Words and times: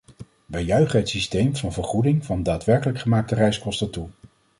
Wij 0.45 0.63
juichen 0.63 0.99
het 0.99 1.09
systeem 1.09 1.55
van 1.55 1.73
vergoeding 1.73 2.25
van 2.25 2.43
daadwerkelijk 2.43 2.99
gemaakte 2.99 3.35
reiskosten 3.35 3.89
toe. 3.91 4.09